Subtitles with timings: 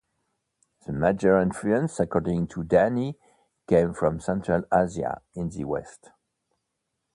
[0.87, 3.17] The major influence, according to Dani,
[3.67, 6.09] came from Central Asia in the west.